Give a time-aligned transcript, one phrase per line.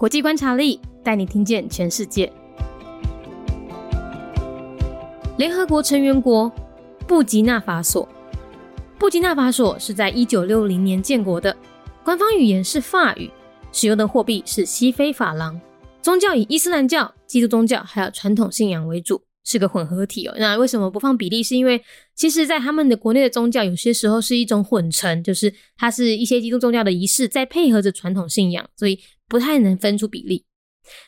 [0.00, 2.32] 国际观察力带你听见全世界。
[5.36, 6.50] 联合国成员国
[7.06, 8.08] 布吉纳法索，
[8.98, 11.54] 布吉纳法索是在一九六零年建国的，
[12.02, 13.30] 官方语言是法语，
[13.72, 15.60] 使用的货币是西非法郎，
[16.00, 19.20] 宗教以伊斯兰教、基督宗教还有传统信仰为主。
[19.44, 20.34] 是个混合体哦。
[20.38, 21.42] 那为什么不放比例？
[21.42, 21.82] 是因为
[22.14, 30.44] 其实，在他们的国内的宗教，有些时候是一种混成，就是它是一些基督宗教的仪式，在配合着传统信仰，所以不太能分出比例。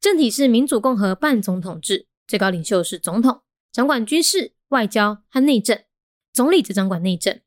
[0.00, 3.40] 政体是民主共和半总统制，最高领袖是总统，
[3.72, 5.78] 掌管军事、外交和内政，
[6.32, 7.40] 总理则掌管内政。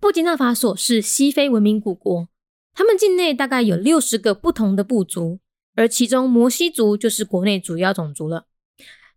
[0.00, 2.28] 布吉纳法索是西非文明古国，
[2.74, 5.40] 他们境内大概有六十个不同的部族，
[5.74, 8.46] 而其中摩西族就是国内主要种族了。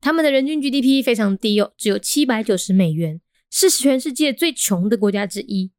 [0.05, 3.19] 他们的人均 GDP 非常低哦，只有七百九十美元，
[3.49, 5.71] 是全世界最穷的国家之一。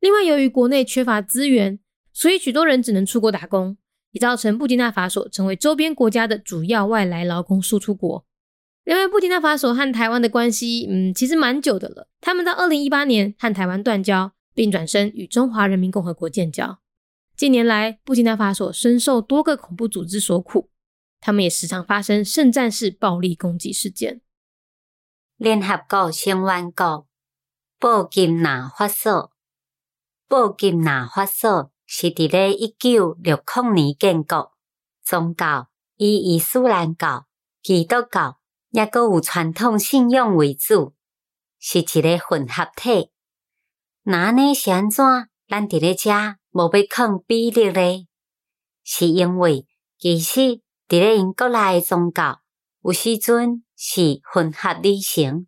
[0.00, 1.78] 另外，由于国内缺乏资源，
[2.12, 3.76] 所以许多人只能出国打工，
[4.10, 8.26] 也造成布基纳法索成为周边国家的主要外来劳工输出国。
[8.82, 12.08] 另外，布基纳法索和台湾的关系，嗯，其实蛮久的了。
[12.20, 16.80] 他们到二零一八年和台湾断交，并转身与中华人民共和国建交。
[17.36, 20.70] 近年来，布基纳法索深受多个恐怖组织所苦。
[21.20, 24.22] 他们也时常发生圣战式暴力攻击事件。
[25.36, 27.06] 联合国成员国
[27.78, 29.30] 布吉纳法索，
[30.26, 34.52] 布吉纳法索是伫咧一九六零年建国，
[35.02, 37.26] 宗教以伊斯兰教、
[37.62, 38.40] 基督教，
[38.70, 40.94] 也阁有传统信仰为主，
[41.58, 43.10] 是一个混合体。
[44.04, 45.04] 那呢是安怎？
[45.46, 46.10] 咱伫咧遮
[46.50, 48.06] 无要抗比例咧？
[48.82, 49.66] 是因为
[49.98, 50.62] 其实。
[50.90, 52.40] 伫咧因国内诶宗教，
[52.82, 55.46] 有时阵是混合理性，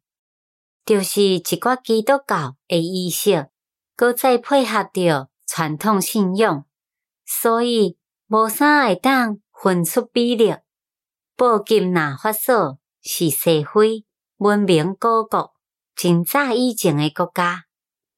[0.86, 3.50] 就是一寡基督教诶意识，
[3.96, 6.64] 搁再配合着传统信仰，
[7.26, 7.98] 所以
[8.28, 10.54] 无啥会当分出比例。
[11.34, 14.04] 布金纳法索是社会
[14.36, 15.54] 文明古国，
[15.96, 17.64] 真早以前诶国家，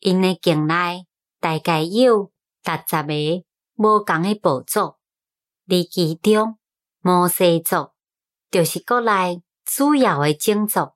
[0.00, 1.06] 因诶境内
[1.40, 2.30] 大概有
[2.62, 3.44] 六十个
[3.76, 4.96] 无共诶部族，
[5.66, 6.58] 而其中。
[7.06, 7.90] 摩西族
[8.50, 10.94] 就是国内主要诶种族，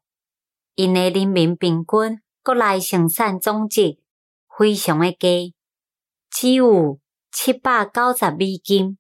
[0.75, 4.01] 因诶人民平均国内生产总值
[4.49, 5.55] 非常诶低，
[6.31, 6.99] 只有
[7.31, 8.97] 七百九十美金，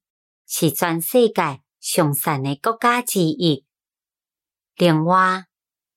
[0.46, 3.64] 是全世界上善诶国家之一。
[4.76, 5.46] 另外，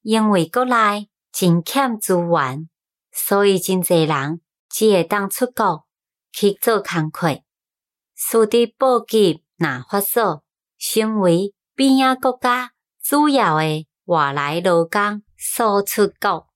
[0.03, 2.69] 因为国内真欠资源，
[3.11, 4.39] 所以真侪人
[4.69, 5.85] 只会当出国
[6.31, 7.41] 去做工课，
[8.16, 10.45] 输伫布吉纳法索。
[10.84, 12.72] 成为边亚国家
[13.03, 16.47] 主要的外来劳工输出国，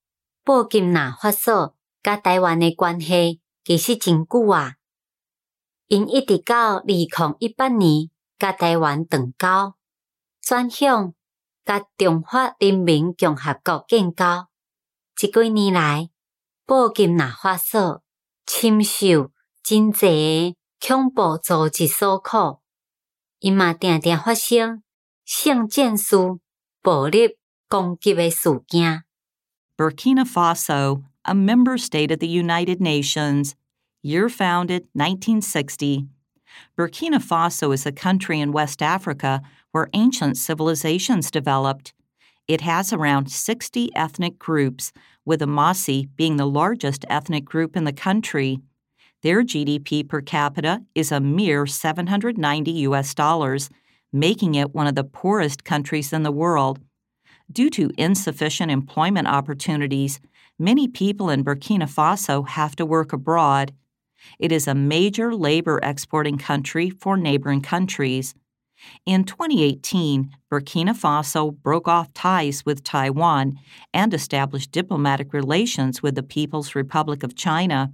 [0.43, 4.77] 布金纳法索甲台湾的关系其实真久啊，
[5.85, 8.09] 因一直到二零一八年
[8.39, 9.75] 甲台湾断交，
[10.41, 11.13] 转向
[11.63, 14.47] 甲中华人民共和国建交。
[15.15, 16.09] 这几年来，
[16.65, 18.01] 布金纳法索
[18.47, 19.31] 深受
[19.63, 22.64] 真济恐怖组织所苦。
[23.44, 24.82] 伊嘛定定发生
[25.24, 26.16] 性战事、
[26.82, 27.36] 暴力
[27.68, 29.04] 攻击的事件。
[29.76, 33.54] Burkina Faso, a member state of the United Nations,
[34.02, 36.08] year founded 1960.
[36.76, 39.40] Burkina Faso is a country in West Africa
[39.72, 41.94] where ancient civilizations developed.
[42.48, 44.92] It has around 60 ethnic groups,
[45.24, 48.60] with the Masi being the largest ethnic group in the country.
[49.21, 53.69] Their GDP per capita is a mere 790 US dollars,
[54.13, 56.79] making it one of the poorest countries in the world.
[57.51, 60.19] Due to insufficient employment opportunities,
[60.57, 63.73] many people in Burkina Faso have to work abroad.
[64.39, 68.35] It is a major labor exporting country for neighboring countries.
[69.05, 73.57] In 2018, Burkina Faso broke off ties with Taiwan
[73.93, 77.93] and established diplomatic relations with the People's Republic of China.